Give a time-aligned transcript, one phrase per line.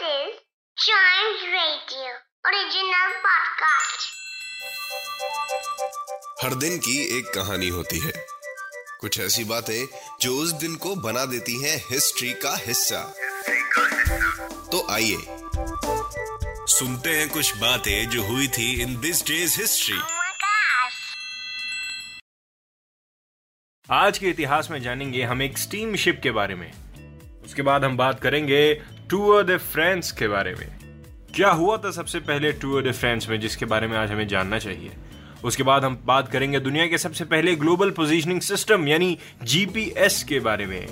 [0.00, 0.34] This is
[0.76, 2.08] Giant Radio
[2.46, 4.00] original podcast.
[6.42, 8.12] हर दिन की एक कहानी होती है
[9.00, 9.86] कुछ ऐसी बातें
[10.20, 13.14] जो उस दिन को बना देती हैं हिस्ट्री का हिस्सा
[14.72, 15.16] तो आइए
[16.66, 19.98] सुनते हैं कुछ बातें जो हुई थी इन दिस डेज़ हिस्ट्री.
[23.90, 26.72] आज के इतिहास में जानेंगे हम एक स्टीम शिप के बारे में
[27.44, 30.76] उसके बाद हम बात करेंगे टूर द फ्रांस के बारे में।
[31.34, 34.58] क्या हुआ था सबसे पहले टूर द फ्रांस में, जिसके बारे में आज हमें जानना
[34.58, 34.90] चाहिए?
[35.44, 40.40] उसके बाद हम बात करेंगे दुनिया के सबसे पहले ग्लोबल पोजीशनिंग सिस्टम यानी जीपीएस के
[40.40, 40.86] बारे में।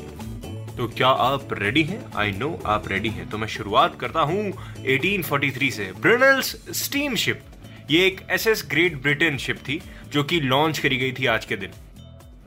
[0.77, 2.13] तो क्या आप रेडी हैं?
[2.17, 4.53] आई नो आप रेडी हैं। तो मैं शुरुआत करता हूँ
[4.87, 7.43] 1843 से। ब्रिनल्स स्टीम शिप
[7.91, 11.57] ये एक एसएस ग्रेट ब्रिटेन शिप थी, जो कि लॉन्च करी गई थी आज के
[11.57, 11.71] दिन।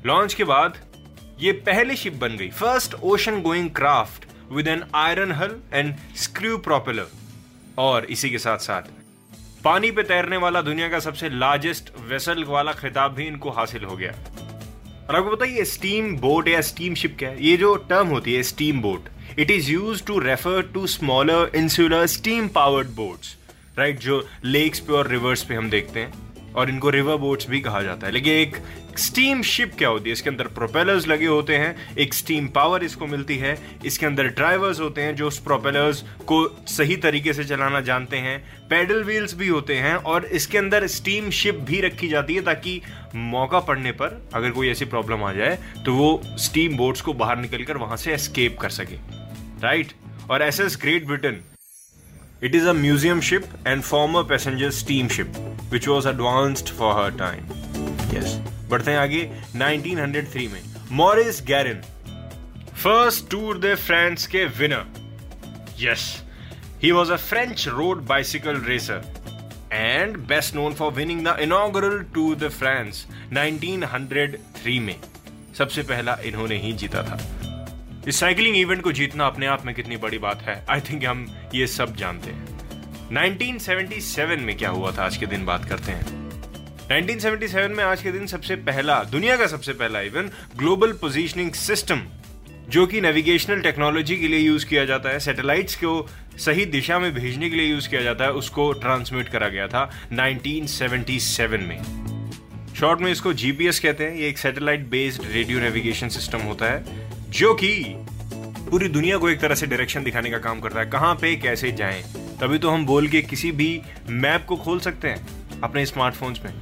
[0.06, 0.78] लॉन्च के बाद
[1.40, 6.58] ये पहली शिप बन गई। First ocean going craft with an iron hull and screw
[6.58, 7.08] propeller
[7.78, 8.82] और इसी के साथ साथ,
[9.64, 13.98] पानी पे तैरने वाला दुनिया का सबसे लार्जेस्ट वेसल वाला खिताब भी इनको हासिल हो
[13.98, 14.12] गया।
[15.10, 17.44] और आपको बताइए स्टीम बोट या स्टीम शिप क्या है?
[17.46, 22.06] ये जो टर्म होती है steam boat it is use to refer to smaller insular
[22.08, 23.36] steam powered boats
[23.78, 26.27] right जो लेक्स पे और रिवर्स पे हम देखते हैं।
[26.58, 28.58] और इनको रिवर बोट्स भी कहा जाता है। लेकिन एक
[28.98, 30.14] स्टीम शिप क्या होती है?
[30.14, 34.80] इसके अंदर प्रोपेलर्स लगे होते हैं एक स्टीम पावर इसको मिलती है। इसके अंदर ड्राइवर्स
[34.80, 39.48] होते हैं जो उस प्रोपेलर्स को सही तरीके से चलाना जानते हैं। पैडल व्हील्स भी
[39.48, 42.82] होते हैं और इसके अंदर स्टीम शिप भी रखी जाती है ताकि
[43.16, 47.38] मौका पड़ने पर अगर कोई ऐसी प्रॉब्लम आ जाए तो वो स्टीम बोट्स को बाहर
[47.38, 48.96] निकल कर वहाँ से एस्केप कर सके।
[49.64, 49.94] राइट
[50.32, 51.42] और S S Great Britain
[52.40, 55.38] It is a museum ship and former passenger steamship,
[55.72, 57.46] which was advanced for her time.
[58.14, 58.28] Yes.
[58.70, 61.82] बढ़ते हैं आगे 1903 में। Maurice Garin
[62.76, 64.86] first Tour de France के winner
[65.80, 66.24] yes
[66.84, 69.04] he was a French road bicycle racer
[69.74, 74.96] and best known for winning the inaugural Tour de France 1903 में।
[75.58, 77.20] सबसे पहला इन्होंने ही जीता था।
[78.08, 80.66] इस साइकिलिंग इवेंट को जीतना अपने आप में कितनी बड़ी बात है?
[80.70, 82.57] आई थिंक हम ये सब जानते हैं।
[83.08, 85.06] 1977 में क्या हुआ था?
[85.06, 86.06] आज के दिन बात करते हैं।
[86.90, 92.02] 1977 में आज के दिन सबसे पहला, दुनिया का सबसे पहला इवन ग्लोबल पोजीशनिंग सिस्टम
[92.70, 97.14] जो कि नेविगेशनल टेक्नोलॉजी के लिए यूज़ किया जाता है सैटेलाइट्स को सही दिशा में
[97.14, 101.80] भेजने के लिए यूज़ किया जाता है, उसको ट्रांसमिट करा गया था 1977 में।
[102.80, 106.84] शॉर्ट में इसको जीपीएस कहते हैं। ये एक satellite based radio navigation system होता है,
[107.30, 107.84] जो कि
[108.72, 111.72] पूरी दुनिया को एक तरह से डायरेक्शन दिखाने का काम करता है। कहाँ पे, कैसे
[111.72, 112.27] जाएँ?
[112.42, 113.70] तभी तो हम बोल के किसी भी
[114.10, 116.54] मैप को खोल सकते हैं अपने स्मार्टफोन्स में।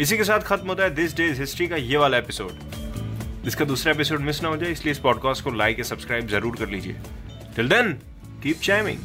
[0.00, 3.92] इसी के साथ खत्म होता है दिस डेज़ हिस्ट्री का ये वाला एपिसोड इसका दूसरा
[3.92, 6.96] एपिसोड मिस ना हो जाए, इसलिए इस पॉडकास्ट को लाइक या सब्सक्राइब ज़रूर कर लीजिए।
[7.56, 7.92] Till then
[8.42, 8.98] keep chiming